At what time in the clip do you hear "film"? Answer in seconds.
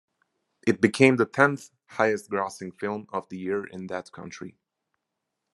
2.79-3.05